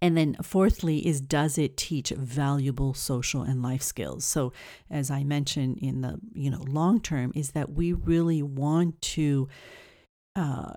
and 0.00 0.16
then 0.16 0.36
fourthly 0.42 1.06
is 1.06 1.20
does 1.20 1.58
it 1.58 1.76
teach 1.76 2.10
valuable 2.10 2.94
social 2.94 3.42
and 3.42 3.62
life 3.62 3.82
skills? 3.82 4.24
So 4.24 4.52
as 4.90 5.10
I 5.10 5.24
mentioned 5.24 5.78
in 5.80 6.00
the 6.00 6.18
you 6.32 6.50
know 6.50 6.64
long 6.66 7.00
term 7.00 7.32
is 7.34 7.52
that 7.52 7.72
we 7.72 7.92
really 7.92 8.42
want 8.42 9.00
to 9.02 9.48
uh, 10.36 10.74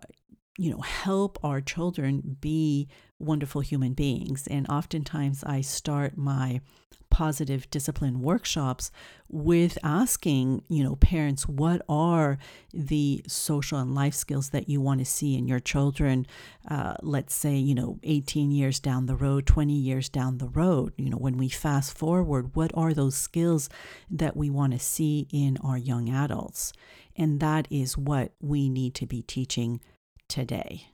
you 0.57 0.71
know 0.71 0.81
help 0.81 1.37
our 1.43 1.61
children 1.61 2.37
be 2.39 2.87
wonderful 3.19 3.61
human 3.61 3.93
beings 3.93 4.47
and 4.47 4.67
oftentimes 4.69 5.43
I 5.43 5.61
start 5.61 6.17
my 6.17 6.61
positive 7.09 7.69
discipline 7.69 8.21
workshops 8.21 8.91
with 9.29 9.77
asking, 9.83 10.63
you 10.69 10.83
know, 10.83 10.95
parents, 10.95 11.47
what 11.47 11.81
are 11.89 12.37
the 12.73 13.23
social 13.27 13.79
and 13.79 13.93
life 13.93 14.13
skills 14.13 14.49
that 14.49 14.69
you 14.69 14.79
want 14.79 14.99
to 14.99 15.05
see 15.05 15.35
in 15.35 15.47
your 15.47 15.59
children? 15.59 16.25
Uh, 16.69 16.93
let's 17.01 17.33
say, 17.33 17.55
you 17.55 17.75
know, 17.75 17.99
18 18.03 18.51
years 18.51 18.79
down 18.79 19.05
the 19.05 19.15
road, 19.15 19.45
20 19.45 19.73
years 19.73 20.09
down 20.09 20.37
the 20.37 20.47
road, 20.47 20.93
you 20.97 21.09
know, 21.09 21.17
when 21.17 21.37
we 21.37 21.49
fast 21.49 21.97
forward, 21.97 22.55
what 22.55 22.71
are 22.73 22.93
those 22.93 23.15
skills 23.15 23.69
that 24.09 24.37
we 24.37 24.49
want 24.49 24.73
to 24.73 24.79
see 24.79 25.27
in 25.31 25.57
our 25.63 25.77
young 25.77 26.09
adults? 26.09 26.73
And 27.15 27.39
that 27.39 27.67
is 27.69 27.97
what 27.97 28.33
we 28.39 28.69
need 28.69 28.93
to 28.95 29.05
be 29.05 29.21
teaching 29.21 29.81
today. 30.27 30.87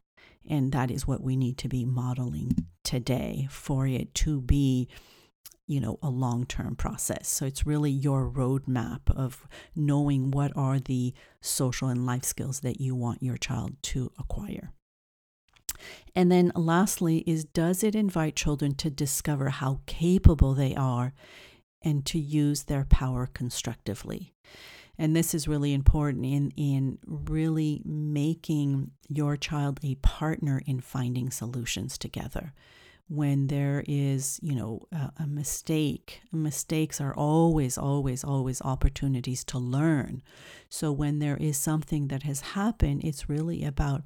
And 0.49 0.71
that 0.71 0.91
is 0.91 1.07
what 1.07 1.21
we 1.21 1.35
need 1.35 1.57
to 1.59 1.69
be 1.69 1.85
modeling 1.85 2.67
today 2.83 3.47
for 3.49 3.87
it 3.87 4.13
to 4.15 4.41
be 4.41 4.87
you 5.67 5.79
know 5.79 5.97
a 6.01 6.09
long-term 6.09 6.75
process. 6.75 7.27
So 7.27 7.45
it's 7.45 7.65
really 7.65 7.91
your 7.91 8.29
roadmap 8.29 9.01
of 9.07 9.47
knowing 9.75 10.31
what 10.31 10.51
are 10.55 10.79
the 10.79 11.13
social 11.41 11.87
and 11.87 12.05
life 12.05 12.23
skills 12.23 12.61
that 12.61 12.81
you 12.81 12.95
want 12.95 13.23
your 13.23 13.37
child 13.37 13.75
to 13.83 14.11
acquire. 14.19 14.71
And 16.15 16.31
then 16.31 16.51
lastly 16.55 17.23
is 17.25 17.45
does 17.45 17.83
it 17.83 17.95
invite 17.95 18.35
children 18.35 18.75
to 18.75 18.89
discover 18.89 19.49
how 19.49 19.81
capable 19.85 20.53
they 20.53 20.75
are 20.75 21.13
and 21.81 22.05
to 22.05 22.19
use 22.19 22.63
their 22.63 22.85
power 22.85 23.27
constructively? 23.33 24.33
And 24.97 25.15
this 25.15 25.33
is 25.33 25.47
really 25.47 25.73
important 25.73 26.25
in 26.25 26.51
in 26.55 26.99
really 27.05 27.81
making 27.83 28.91
your 29.07 29.37
child 29.37 29.79
a 29.83 29.95
partner 29.95 30.61
in 30.65 30.81
finding 30.81 31.31
solutions 31.31 31.97
together 31.97 32.53
when 33.09 33.47
there 33.47 33.83
is, 33.87 34.39
you 34.41 34.55
know, 34.55 34.81
a, 34.91 35.11
a, 35.19 35.27
mistake. 35.27 36.21
Mistakes 36.31 37.01
are 37.01 37.13
always, 37.13 37.77
always, 37.77 38.23
always 38.23 38.61
opportunities 38.61 39.43
to 39.45 39.59
learn. 39.59 40.21
So 40.69 40.91
when 40.91 41.19
there 41.19 41.37
is 41.37 41.57
something 41.57 42.07
that 42.07 42.23
has 42.23 42.41
happened, 42.41 43.03
it's 43.03 43.29
really 43.29 43.63
about, 43.65 44.03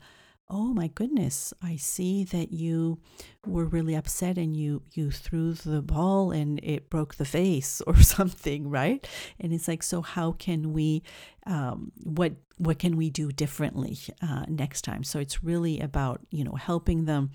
oh 0.49 0.73
my 0.73 0.87
goodness, 0.87 1.53
I 1.61 1.75
see 1.75 2.23
that 2.25 2.51
you 2.51 2.99
were 3.45 3.65
really 3.65 3.95
upset 3.95 4.37
and 4.37 4.55
you 4.55 4.81
you 4.93 5.11
threw 5.11 5.53
the 5.53 5.81
ball 5.81 6.31
and 6.31 6.59
it 6.63 6.89
broke 6.89 7.15
the 7.15 7.25
face 7.25 7.81
or 7.87 8.01
something, 8.01 8.69
right? 8.69 9.07
And 9.39 9.53
it's 9.53 9.67
like, 9.67 9.83
so 9.83 10.01
how 10.01 10.33
can 10.33 10.73
we, 10.73 11.03
um, 11.45 11.91
what 12.03 12.33
what 12.57 12.79
can 12.79 12.97
we 12.97 13.09
do 13.09 13.31
differently 13.31 13.99
uh, 14.21 14.45
next 14.47 14.81
time? 14.81 15.03
So 15.03 15.19
it's 15.19 15.43
really 15.43 15.79
about 15.79 16.21
you 16.31 16.43
know 16.43 16.55
helping 16.55 17.05
them 17.05 17.31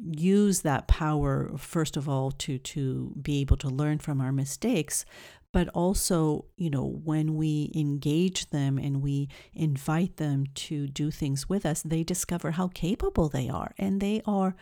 use 0.00 0.62
that 0.62 0.88
power 0.88 1.50
first 1.58 1.96
of 1.96 2.08
all 2.08 2.30
to 2.30 2.58
to 2.58 3.12
be 3.20 3.40
able 3.40 3.56
to 3.56 3.68
learn 3.68 3.98
from 3.98 4.20
our 4.20 4.32
mistakes 4.32 5.04
but 5.52 5.68
also 5.68 6.46
you 6.56 6.70
know 6.70 7.00
when 7.04 7.36
we 7.36 7.70
engage 7.74 8.48
them 8.50 8.78
and 8.78 9.02
we 9.02 9.28
invite 9.52 10.16
them 10.16 10.46
to 10.54 10.86
do 10.86 11.10
things 11.10 11.48
with 11.48 11.66
us 11.66 11.82
they 11.82 12.02
discover 12.02 12.52
how 12.52 12.68
capable 12.68 13.28
they 13.28 13.48
are 13.48 13.72
and 13.78 14.00
they 14.00 14.22
are 14.26 14.54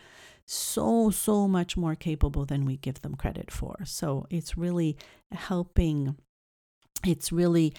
so 0.51 1.09
so 1.09 1.47
much 1.47 1.77
more 1.77 1.95
capable 1.95 2.45
than 2.45 2.65
we 2.65 2.75
give 2.75 3.01
them 3.01 3.15
credit 3.15 3.49
for. 3.49 3.77
So 3.85 4.25
it's 4.29 4.57
really 4.57 4.97
helping 5.31 6.17
it's 7.05 7.31
really 7.31 7.73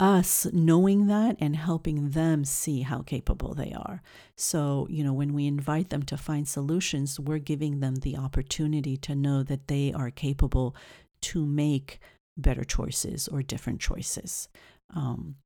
us 0.00 0.46
knowing 0.52 1.06
that 1.06 1.36
and 1.38 1.54
helping 1.54 2.10
them 2.10 2.44
see 2.44 2.82
how 2.82 3.00
capable 3.02 3.54
they 3.54 3.72
are. 3.72 4.02
So, 4.36 4.86
you 4.90 5.04
know, 5.04 5.12
when 5.12 5.34
we 5.34 5.46
invite 5.46 5.90
them 5.90 6.02
to 6.04 6.16
find 6.16 6.48
solutions, 6.48 7.20
we're 7.20 7.38
giving 7.38 7.80
them 7.80 7.96
the 7.96 8.16
opportunity 8.16 8.96
to 8.98 9.14
know 9.14 9.42
that 9.44 9.68
they 9.68 9.92
are 9.92 10.10
capable 10.10 10.74
to 11.22 11.46
make 11.46 12.00
better 12.36 12.64
choices 12.64 13.28
or 13.28 13.42
different 13.42 13.80
choices. 13.80 14.48
Um, 14.94 15.36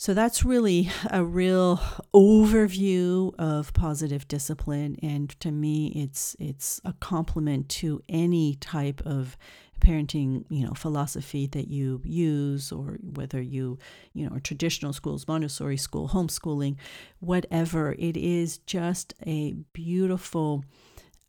so 0.00 0.14
that's 0.14 0.44
really 0.44 0.90
a 1.10 1.24
real 1.24 1.78
overview 2.14 3.34
of 3.36 3.72
positive 3.72 4.28
discipline, 4.28 4.96
and 5.02 5.28
to 5.40 5.50
me, 5.50 5.88
it's 5.88 6.36
it's 6.38 6.80
a 6.84 6.92
complement 7.00 7.68
to 7.70 8.00
any 8.08 8.54
type 8.54 9.02
of 9.04 9.36
parenting 9.80 10.44
you 10.48 10.66
know 10.66 10.72
philosophy 10.74 11.46
that 11.46 11.68
you 11.68 12.00
use 12.04 12.72
or 12.72 12.98
whether 13.02 13.40
you 13.40 13.78
you 14.12 14.28
know 14.28 14.38
traditional 14.40 14.92
schools 14.92 15.26
montessori 15.28 15.76
school 15.76 16.08
homeschooling 16.08 16.76
whatever 17.20 17.94
it 17.98 18.16
is 18.16 18.58
just 18.58 19.14
a 19.26 19.52
beautiful 19.72 20.64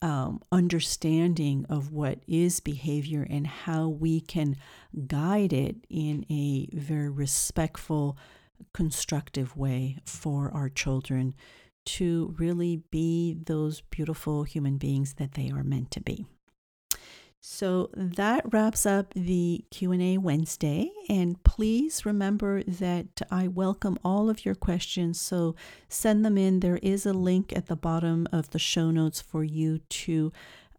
um, 0.02 0.42
understanding 0.52 1.66
of 1.70 1.92
what 1.92 2.20
is 2.28 2.60
behavior 2.60 3.28
and 3.30 3.46
how 3.46 3.90
we 3.90 4.22
can 4.22 4.56
guide 5.08 5.52
it 5.52 5.76
in 5.90 6.26
a 6.30 6.70
very 6.74 7.10
respectful 7.10 8.18
constructive 8.74 9.58
way 9.58 9.98
for 10.06 10.52
our 10.54 10.70
children 10.70 11.34
to 11.86 12.34
really 12.38 12.78
be 12.92 13.38
those 13.46 13.82
beautiful 13.82 14.44
human 14.44 14.78
beings 14.78 15.16
that 15.16 15.34
they 15.34 15.50
are 15.50 15.64
meant 15.64 15.92
to 15.92 16.02
be 16.02 16.26
so 17.42 17.90
that 17.94 18.44
wraps 18.52 18.86
up 18.86 19.14
the 19.14 19.64
Q&A 19.72 20.18
Wednesday 20.18 20.92
and 21.08 21.42
please 21.44 22.06
remember 22.06 22.64
that 22.64 23.22
I 23.32 23.48
welcome 23.48 23.98
all 24.04 24.30
of 24.30 24.46
your 24.46 24.56
questions. 24.56 25.22
So 25.22 25.56
send 25.88 26.26
them 26.26 26.38
in. 26.38 26.60
There 26.60 26.80
is 26.84 27.06
a 27.06 27.14
link 27.14 27.54
at 27.56 27.68
the 27.68 27.78
bottom 27.78 28.28
of 28.34 28.50
the 28.50 28.60
show 28.60 28.92
notes 28.92 29.22
for 29.22 29.44
you 29.46 29.80
to 29.80 30.34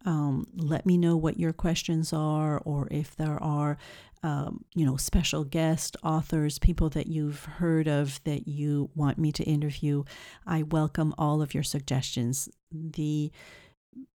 um, 0.05 0.47
let 0.55 0.85
me 0.85 0.97
know 0.97 1.17
what 1.17 1.39
your 1.39 1.53
questions 1.53 2.13
are 2.13 2.59
or 2.59 2.87
if 2.91 3.15
there 3.15 3.41
are 3.41 3.77
um, 4.23 4.63
you 4.75 4.85
know 4.85 4.97
special 4.97 5.43
guest 5.43 5.97
authors 6.03 6.59
people 6.59 6.89
that 6.89 7.07
you've 7.07 7.43
heard 7.45 7.87
of 7.87 8.23
that 8.23 8.47
you 8.47 8.91
want 8.95 9.17
me 9.17 9.31
to 9.31 9.43
interview. 9.43 10.03
I 10.45 10.61
welcome 10.61 11.15
all 11.17 11.41
of 11.41 11.55
your 11.55 11.63
suggestions. 11.63 12.49
The 12.71 13.31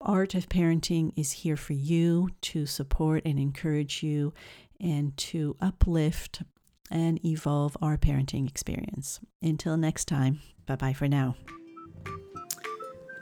Art 0.01 0.35
of 0.35 0.49
Parenting 0.49 1.13
is 1.17 1.33
here 1.33 1.57
for 1.57 1.73
you 1.73 2.31
to 2.43 2.67
support 2.67 3.23
and 3.25 3.39
encourage 3.39 4.03
you 4.03 4.33
and 4.81 5.17
to 5.17 5.57
uplift 5.61 6.43
and 6.91 7.25
evolve 7.25 7.77
our 7.81 7.97
parenting 7.97 8.49
experience. 8.49 9.21
Until 9.43 9.77
next 9.77 10.07
time, 10.07 10.41
bye 10.67 10.77
bye 10.77 10.93
for 10.93 11.09
now. 11.09 11.37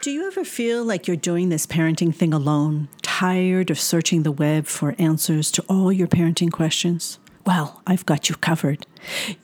Do 0.03 0.11
you 0.11 0.27
ever 0.27 0.45
feel 0.45 0.85
like 0.85 1.07
you're 1.07 1.17
doing 1.17 1.49
this 1.49 1.67
parenting 1.67 2.13
thing 2.13 2.35
alone, 2.35 2.89
tired 3.03 3.71
of 3.71 3.79
searching 3.79 4.25
the 4.25 4.33
web 4.33 4.67
for 4.67 4.97
answers 4.99 5.51
to 5.53 5.63
all 5.69 5.93
your 5.93 6.09
parenting 6.09 6.51
questions? 6.51 7.21
Well, 7.47 7.81
I've 7.87 8.05
got 8.05 8.29
you 8.29 8.35
covered. 8.35 8.85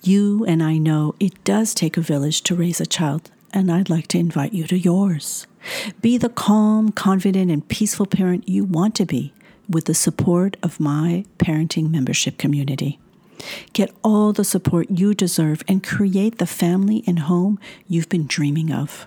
You 0.02 0.44
and 0.44 0.62
I 0.62 0.78
know 0.78 1.14
it 1.20 1.44
does 1.44 1.74
take 1.74 1.96
a 1.96 2.00
village 2.00 2.42
to 2.42 2.56
raise 2.56 2.80
a 2.80 2.86
child, 2.86 3.30
and 3.54 3.70
I'd 3.70 3.88
like 3.88 4.08
to 4.08 4.18
invite 4.18 4.52
you 4.52 4.66
to 4.66 4.76
yours. 4.76 5.46
Be 6.00 6.18
the 6.18 6.28
calm, 6.28 6.92
confident, 6.92 7.50
and 7.50 7.66
peaceful 7.68 8.06
parent 8.06 8.48
you 8.48 8.64
want 8.64 8.94
to 8.96 9.06
be 9.06 9.32
with 9.68 9.84
the 9.84 9.94
support 9.94 10.56
of 10.62 10.80
my 10.80 11.24
parenting 11.38 11.90
membership 11.90 12.38
community. 12.38 12.98
Get 13.72 13.94
all 14.02 14.32
the 14.32 14.44
support 14.44 14.90
you 14.90 15.14
deserve 15.14 15.62
and 15.68 15.84
create 15.84 16.38
the 16.38 16.46
family 16.46 17.04
and 17.06 17.20
home 17.20 17.58
you've 17.86 18.08
been 18.08 18.26
dreaming 18.26 18.72
of. 18.72 19.06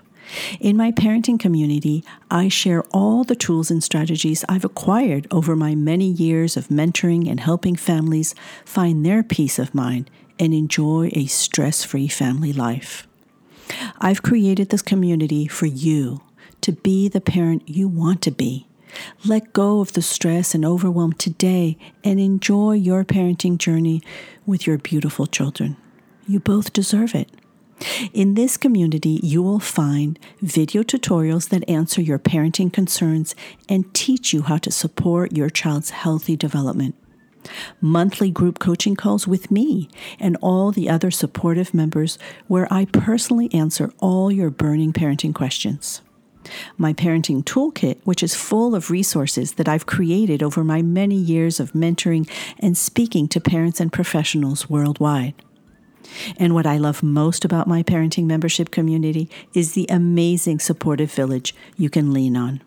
In 0.60 0.76
my 0.76 0.92
parenting 0.92 1.38
community, 1.38 2.04
I 2.30 2.48
share 2.48 2.84
all 2.92 3.24
the 3.24 3.34
tools 3.34 3.70
and 3.70 3.82
strategies 3.82 4.44
I've 4.48 4.64
acquired 4.64 5.26
over 5.30 5.56
my 5.56 5.74
many 5.74 6.06
years 6.06 6.56
of 6.56 6.68
mentoring 6.68 7.28
and 7.28 7.40
helping 7.40 7.76
families 7.76 8.34
find 8.64 9.04
their 9.04 9.22
peace 9.22 9.58
of 9.58 9.74
mind 9.74 10.10
and 10.38 10.54
enjoy 10.54 11.10
a 11.12 11.26
stress 11.26 11.84
free 11.84 12.08
family 12.08 12.52
life. 12.52 13.06
I've 13.98 14.22
created 14.22 14.68
this 14.68 14.82
community 14.82 15.46
for 15.46 15.66
you 15.66 16.22
to 16.62 16.72
be 16.72 17.08
the 17.08 17.20
parent 17.20 17.68
you 17.68 17.88
want 17.88 18.22
to 18.22 18.30
be. 18.30 18.66
Let 19.24 19.52
go 19.52 19.80
of 19.80 19.92
the 19.92 20.02
stress 20.02 20.54
and 20.54 20.64
overwhelm 20.64 21.14
today 21.14 21.78
and 22.04 22.20
enjoy 22.20 22.72
your 22.72 23.04
parenting 23.04 23.58
journey 23.58 24.02
with 24.46 24.66
your 24.66 24.78
beautiful 24.78 25.26
children. 25.26 25.76
You 26.26 26.40
both 26.40 26.72
deserve 26.72 27.14
it. 27.14 27.30
In 28.12 28.34
this 28.34 28.56
community, 28.56 29.18
you 29.22 29.42
will 29.42 29.58
find 29.58 30.18
video 30.40 30.82
tutorials 30.82 31.48
that 31.48 31.68
answer 31.68 32.00
your 32.00 32.18
parenting 32.18 32.72
concerns 32.72 33.34
and 33.68 33.92
teach 33.94 34.32
you 34.32 34.42
how 34.42 34.58
to 34.58 34.70
support 34.70 35.32
your 35.32 35.50
child's 35.50 35.90
healthy 35.90 36.36
development. 36.36 36.94
Monthly 37.80 38.30
group 38.30 38.60
coaching 38.60 38.94
calls 38.94 39.26
with 39.26 39.50
me 39.50 39.88
and 40.20 40.36
all 40.40 40.70
the 40.70 40.88
other 40.88 41.10
supportive 41.10 41.74
members 41.74 42.18
where 42.46 42.72
I 42.72 42.84
personally 42.84 43.52
answer 43.52 43.92
all 43.98 44.30
your 44.30 44.50
burning 44.50 44.92
parenting 44.92 45.34
questions. 45.34 46.02
My 46.76 46.92
parenting 46.92 47.44
toolkit, 47.44 47.98
which 48.04 48.22
is 48.22 48.34
full 48.34 48.74
of 48.74 48.90
resources 48.90 49.52
that 49.54 49.68
I've 49.68 49.86
created 49.86 50.42
over 50.42 50.64
my 50.64 50.82
many 50.82 51.16
years 51.16 51.60
of 51.60 51.72
mentoring 51.72 52.28
and 52.58 52.76
speaking 52.76 53.28
to 53.28 53.40
parents 53.40 53.80
and 53.80 53.92
professionals 53.92 54.68
worldwide. 54.68 55.34
And 56.36 56.54
what 56.54 56.66
I 56.66 56.76
love 56.76 57.02
most 57.02 57.44
about 57.44 57.66
my 57.66 57.82
parenting 57.82 58.24
membership 58.24 58.70
community 58.70 59.30
is 59.54 59.72
the 59.72 59.86
amazing 59.88 60.58
supportive 60.58 61.12
village 61.12 61.54
you 61.76 61.88
can 61.88 62.12
lean 62.12 62.36
on. 62.36 62.62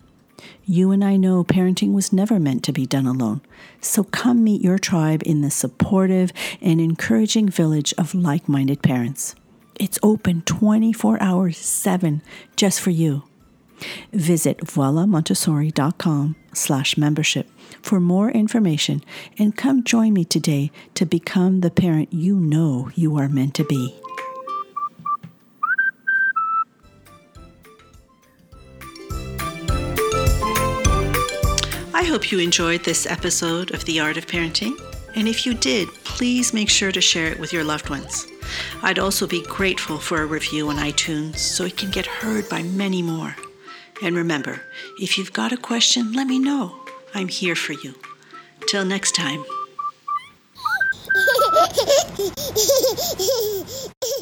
You 0.64 0.90
and 0.90 1.04
I 1.04 1.16
know 1.16 1.44
parenting 1.44 1.92
was 1.92 2.12
never 2.12 2.38
meant 2.38 2.62
to 2.64 2.72
be 2.72 2.86
done 2.86 3.06
alone. 3.06 3.40
So 3.80 4.04
come 4.04 4.42
meet 4.42 4.62
your 4.62 4.78
tribe 4.78 5.22
in 5.24 5.40
the 5.40 5.50
supportive 5.50 6.32
and 6.60 6.80
encouraging 6.80 7.48
village 7.48 7.94
of 7.96 8.14
like 8.14 8.48
minded 8.48 8.82
parents. 8.82 9.34
It's 9.78 9.98
open 10.02 10.42
24 10.42 11.22
hours, 11.22 11.58
7, 11.58 12.22
just 12.56 12.80
for 12.80 12.90
you. 12.90 13.24
Visit 14.12 14.58
voilamontessori.com 14.58 16.36
slash 16.52 16.96
membership 16.96 17.48
for 17.82 18.00
more 18.00 18.30
information 18.30 19.02
and 19.38 19.56
come 19.56 19.84
join 19.84 20.12
me 20.12 20.24
today 20.24 20.70
to 20.94 21.06
become 21.06 21.60
the 21.60 21.70
parent 21.70 22.12
you 22.12 22.36
know 22.36 22.90
you 22.94 23.16
are 23.16 23.28
meant 23.28 23.54
to 23.54 23.64
be. 23.64 23.98
I 31.94 32.04
hope 32.04 32.30
you 32.30 32.38
enjoyed 32.38 32.84
this 32.84 33.06
episode 33.06 33.72
of 33.72 33.84
The 33.84 34.00
Art 34.00 34.16
of 34.16 34.26
Parenting. 34.26 34.78
And 35.14 35.26
if 35.26 35.46
you 35.46 35.54
did, 35.54 35.88
please 36.04 36.52
make 36.52 36.68
sure 36.68 36.92
to 36.92 37.00
share 37.00 37.28
it 37.28 37.40
with 37.40 37.52
your 37.52 37.64
loved 37.64 37.88
ones. 37.88 38.26
I'd 38.82 38.98
also 38.98 39.26
be 39.26 39.42
grateful 39.42 39.98
for 39.98 40.20
a 40.20 40.26
review 40.26 40.68
on 40.68 40.76
iTunes 40.76 41.38
so 41.38 41.64
it 41.64 41.76
can 41.76 41.90
get 41.90 42.06
heard 42.06 42.48
by 42.48 42.62
many 42.62 43.00
more. 43.00 43.34
And 44.02 44.14
remember, 44.14 44.60
if 45.00 45.16
you've 45.16 45.32
got 45.32 45.52
a 45.52 45.56
question, 45.56 46.12
let 46.12 46.26
me 46.26 46.38
know. 46.38 46.76
I'm 47.14 47.28
here 47.28 47.56
for 47.56 47.72
you. 47.72 47.94
Till 48.68 48.84
next 48.84 49.14
time. 49.14 49.44